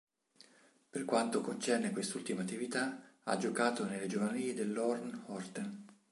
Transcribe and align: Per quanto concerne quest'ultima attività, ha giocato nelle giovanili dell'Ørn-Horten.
Per 0.89 1.05
quanto 1.05 1.41
concerne 1.41 1.91
quest'ultima 1.91 2.41
attività, 2.41 3.03
ha 3.25 3.37
giocato 3.37 3.85
nelle 3.85 4.07
giovanili 4.07 4.55
dell'Ørn-Horten. 4.55 5.85